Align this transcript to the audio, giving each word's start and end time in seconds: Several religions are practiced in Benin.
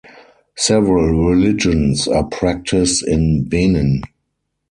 Several 0.57 1.29
religions 1.29 2.07
are 2.07 2.23
practiced 2.23 3.07
in 3.07 3.43
Benin. 3.43 4.01